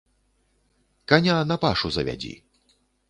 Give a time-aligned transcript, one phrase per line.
[1.13, 2.33] Каня на пашу завядзі.